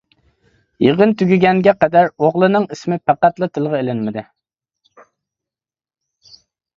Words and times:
يىغىن 0.83 1.11
تۈگىگەنگە 1.17 1.73
قەدەر 1.83 2.07
ئوغلىنىڭ 2.27 2.65
ئىسمى 2.75 2.97
پەقەتلا 3.09 3.49
تىلغا 3.59 3.81
ئېلىنمىدى. 3.81 4.23